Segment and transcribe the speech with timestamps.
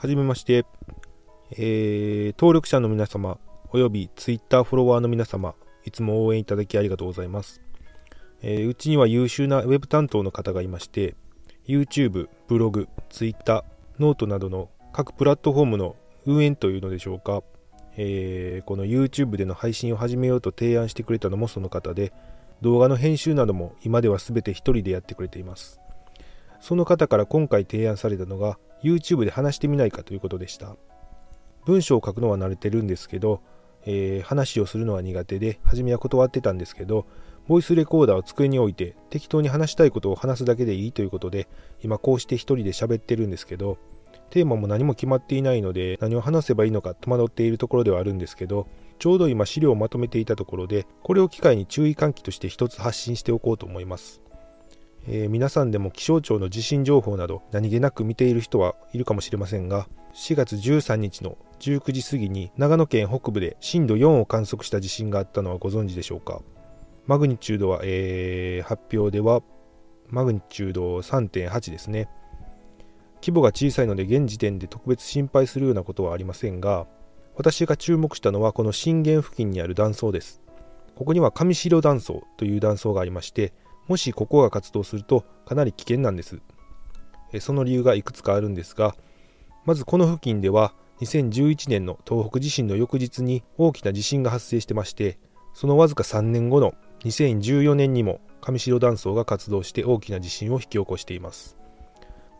[0.00, 0.64] はじめまして、
[1.50, 3.36] えー、登録者の皆様、
[3.70, 7.60] および Twitter フォロワーの皆様、いつも応援いただきありがとうございます。
[8.40, 11.16] えー、うちには優秀な Web 担当の方がいまして、
[11.68, 13.62] YouTube、ブログ、Twitter、
[13.98, 17.42] note などの各プラットフォームの運営というのでしょうか、
[17.98, 22.14] えー、この YouTube での配信を始めようと提案してくれたのもその方で、
[22.62, 25.78] 動画の編集なども今では全て一人でやってくれています。
[26.58, 30.76] その方から今回提案されたのが YouTube で話してみないかということでした。
[31.66, 33.42] 文章を書くのは慣れてるんですけど、
[33.84, 37.06] えー、話をするのは苦手で、初めは断ってたんですけど、
[37.48, 41.48] ボイスレコーダーを机に置いて適当に話したいことを話すだけでいいということで、
[41.82, 43.78] 今こうして一人で喋ってるんですけど、
[44.30, 48.68] テーマも何も決まっていないので、何を話せばいいのか戸惑っているところではあるんですけど、
[49.00, 54.20] ちょうど今資料をまとめていたところで、これを機会に注意喚起として一つ発信しておこうと思います。
[55.08, 66.42] えー、皆さんでも気象庁の地震情報など何気なく見ている人はいるかもしれませんが4月13日の19時過ぎに長野県北部で震度4を観測した地震があったのはご存知でしょうか？
[67.06, 69.42] マグニチュードは、えー、発表では
[70.08, 72.08] マグニチュード3.8ですね。
[73.22, 76.86] 規模が小さいので現時点で特別心配するようなことはありませんが
[77.36, 80.40] 私が注目したのはこの震源付近にある断層です。
[80.94, 83.52] ここには上白断層という断層がありまして
[83.88, 86.40] もしここが活動するとかなり危険なんです。
[87.40, 88.94] その理由がいくつかあるんですが、
[89.64, 95.18] まずこの付近では2011年の東北地震の翌日に大きな地震が発生してまして、
[95.54, 101.56] そのわずか3年後の2014年にも上白断層が活動して大きな地震を引き起こしています。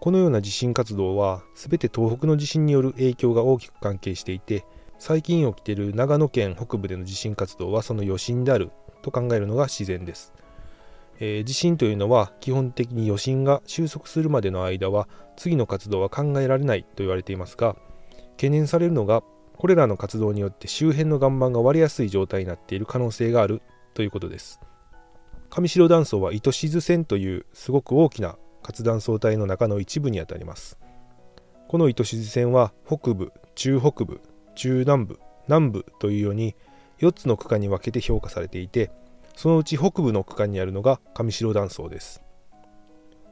[0.01, 4.65] このような地震活動は全て東北の地震による影響が大きく関係していて、
[4.99, 8.71] 最近起きている長野県北部での地震活動はその余震である
[9.03, 10.33] と考えるのが自然です。
[11.21, 17.77] えー、地震というのは基本的に余震が収束するまでの間は次の活動は考えられないと言われていますが
[18.33, 19.23] 懸念されるのが
[19.59, 23.61] これらの活動によって周辺の岩盤が割れやすい状態になっている可能性がある
[23.93, 24.59] ということです。
[25.51, 30.79] 上白断層は糸静線というすごく大きな活断層帯の中の一部にあたります。
[31.69, 34.23] この糸静線は北部中北部
[34.55, 36.57] 中南部南部というように
[37.01, 38.91] 4つの区間に分けて評価されていて
[39.41, 42.23] そのうち北部の区間にあるのが上白断層です。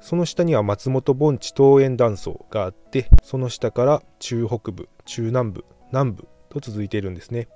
[0.01, 7.49] その下には松本盆地東園断層があってその下から中北部中南部南部と続いているんですね。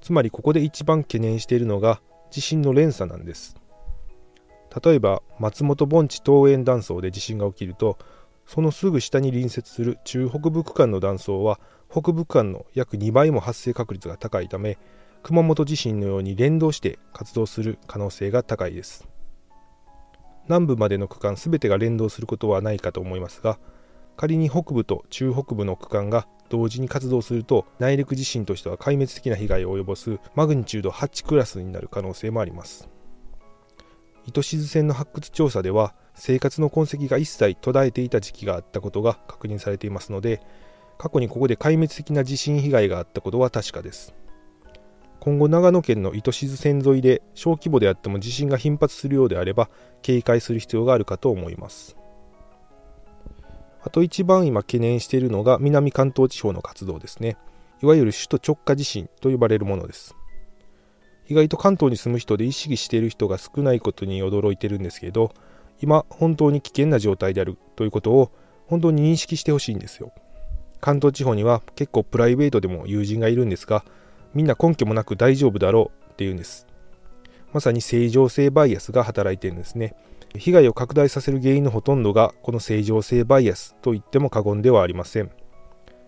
[0.00, 2.00] つまりここで一番懸念しているのが
[2.30, 3.56] 地震の連鎖なんです。
[4.84, 7.98] 例えば松本盆地東園断層で地震が起きると
[8.46, 11.58] そのすぐ下に隣接する中北部区間の断層は
[11.90, 14.78] 北部区間の約2倍も発生確率が高いため
[15.26, 19.08] 熊本地震のように連動して活動する可能性が高いです。
[20.44, 23.58] 南部までの区間全てが連動することはないかと思いますが
[24.16, 32.88] 仮に北部と中北部の区間が同時に活動すると内陸地震としては壊滅的な被害を及ぼすマグニチュード8クラスになる可能性もあります。
[34.26, 40.40] 糸静線の発掘調査では生活の痕跡が一切途絶えていた時期があったことが確認されていますので
[40.98, 44.14] 過去にここで壊滅的な地震被害があったことは確かです。
[45.26, 49.68] 今後長野県の糸静線沿いで小規模であっても地震が頻発するようであれば
[50.00, 51.96] 警戒する必要があるかと思います。
[53.82, 57.36] あと一番今懸念しているのが南関東地方の活動ですね。
[57.82, 60.14] いわゆる首都直下地震と呼ばれるものです。
[61.26, 65.32] 意外と関東に住む人で意識している人が少ないことに驚いてるんですけど
[65.80, 68.30] 今本当に危険な状態であるということを
[68.68, 70.12] 本当に認識してほしいんですよ。
[70.80, 73.84] 関東地方には結構プライベートでも友人がいるんですが
[74.36, 76.66] みんな根拠もなく大丈夫だろうっていうんです。
[77.54, 79.94] まさに正常性バイアスが働いてるんですね。
[80.36, 85.30] 被害を拡大させる原因のほとんどがこの正常性バイアスと言っても過言ではありません。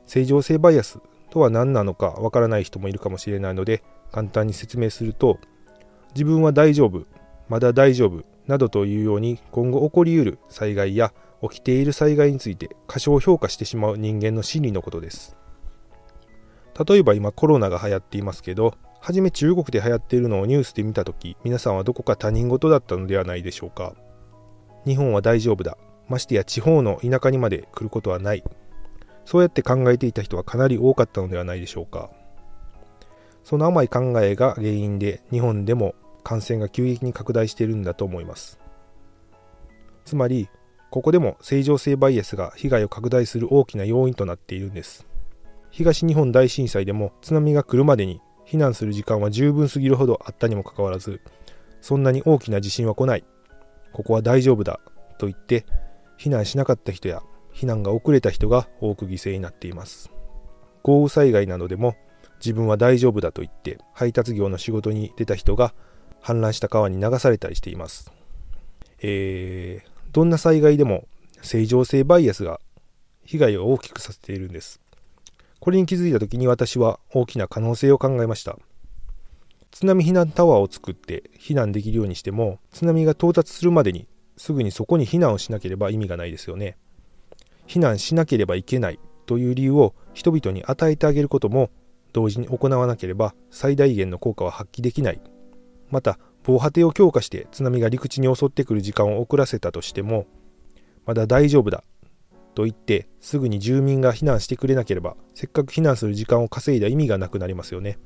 [0.06, 0.98] 正常性バイアス
[1.30, 5.38] とは何なのかわからない人もいるかもしれないので簡単に説明すると
[6.14, 7.06] 自分は大丈夫、
[7.48, 15.34] まだ大丈夫などというように今後起こりうる災害や起きている災害について過小評価してしまう人間の心理のことです。
[16.86, 23.94] 例えば今コロナが流行っていますけど、はじめ中国で流行っているのをニュースで見たとき、皆さんはどこか他人事だったのではないでしょうか。
[24.86, 25.76] 日本は大丈夫だ。
[26.08, 28.44] ましてや地方の田舎にまで来ることはない。
[29.24, 32.10] そうやって考えていた人はかなり多かったのではないでしょうか。
[33.44, 38.58] その甘い考えが原因で日本でも感染が急激に拡大しているんだと思います。
[40.04, 40.48] つまり、
[40.90, 45.06] ここでも正常性バイアスが被害を拡大する大きな要因となっているんです。
[45.70, 51.20] 東日本大震災でも津波が来るまでに避難する時間は十分すぎるほどあったにもかかわらず
[51.80, 53.24] そんなに大きな地震は来ない。
[53.92, 54.80] ここは大丈夫だ
[55.18, 55.64] と言って
[56.18, 57.22] 避難しなかった人や
[57.52, 60.10] 避難が遅れた人が多く犠牲になっています。
[60.82, 61.96] 豪雨災害などでも
[62.38, 65.74] 自分は大丈夫だと言って配達業の仕事に出た人が
[66.22, 68.12] 氾濫した川に流されたりしています、
[69.00, 71.06] えー、どんな災害でも
[71.42, 72.60] 正常性バイアスが
[73.24, 74.80] 被害を大きくさせているんです。
[75.60, 78.58] これに気づいた時に私は大きな可能性を考えました。
[79.70, 84.06] 津波避難タワーを作って避難できるようにしても津波が到達するまでに
[84.36, 86.76] すぐにそこに避難をしなければ意味がないですよね。
[87.66, 91.70] 避難しなければいけないという理由を人々に与えてあげることも
[92.12, 95.20] 同時に行わなければ最大限の効果は発揮できない。
[95.90, 100.26] また防波堤を強化して津波が陸地に襲ってくる時間を遅らせたとしても
[101.04, 101.82] まだ大丈夫だ
[102.58, 108.00] と言ってすぐに住民が避難してくれなければせっかく避難する時間を稼いだ意味がなくなりますよね。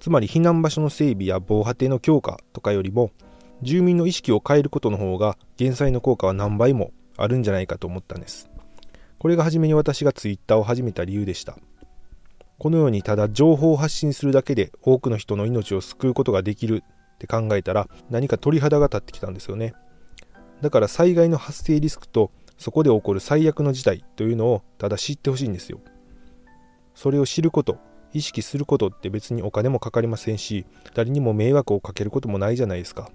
[0.00, 3.10] つまり避難場所の整備や防波堤の強化とかよりも
[3.60, 8.48] 住民の意識を変えることの方が減災の効果は何倍もあるんじゃないかと思ったんです。
[9.18, 11.58] これが初めに私が Twitter を始めた理由でした。
[12.56, 19.74] このようにただ情報を発信するだけで多くの人の命を救うことができるって考えたら何か鳥肌が立ってきたんですよね。
[20.62, 25.80] だから災害の発生リスクとそこで起こる最悪の事態というのをただ知ってほしいんですよ。
[26.94, 27.78] それを知ること
[28.12, 33.10] 意識することって別にお金もかかりませんし誰にも迷惑をかけることもないじゃないですか。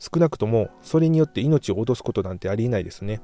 [0.00, 3.20] 少なくともそれによって命を落とすことなんてありえないですね。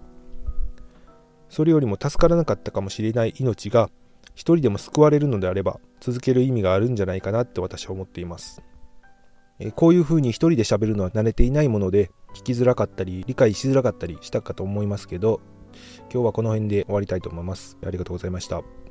[1.48, 3.90] それよりも助からなかったかもしれない命が
[4.34, 8.62] 一人でも救われるのであれば続ける意味があるんじゃないかなって私は思っています。
[9.58, 15.40] えこういうふうに一人で喋るのは慣れていないもので聞きづらかったり理解しづらかったりしたかと思いますけど
[16.12, 17.76] 今日はこの辺で終わりたいと思います。
[17.84, 18.83] ありがとうございました。